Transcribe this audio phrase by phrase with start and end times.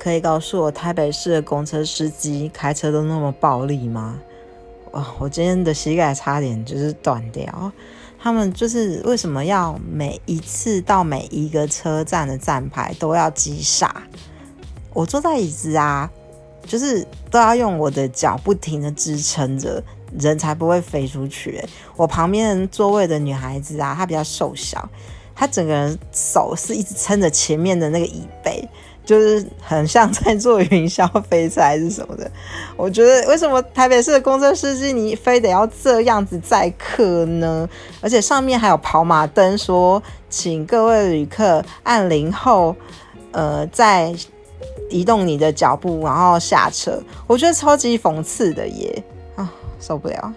[0.00, 4.18] 可以告诉我台北市的公车司机开车都那么暴力吗？
[4.92, 7.70] 哦，我今天的膝盖差点就是断掉。
[8.18, 13.94] 他们就是为什么要每一次到每一个车站的站牌都要急刹？
[14.94, 16.10] 我坐在椅子啊，
[16.66, 19.82] 就是都要用我的脚不停的支撑着，
[20.18, 21.62] 人才不会飞出去。
[21.94, 24.88] 我旁边座位的女孩子啊，她比较瘦小，
[25.34, 28.26] 她整个人手是一直撑着前面的那个椅。
[29.10, 32.30] 就是很像在做云霄飞车还是什么的，
[32.76, 37.68] 我觉得为什么台北市的公车司机你非得要这样子载客呢？
[38.00, 42.76] 而且上面还有跑马灯，说请各位旅客按铃后，
[43.32, 44.14] 呃，再
[44.88, 47.02] 移动你的脚步，然后下车。
[47.26, 49.02] 我觉得超级讽刺的耶，
[49.34, 50.32] 啊，受不了。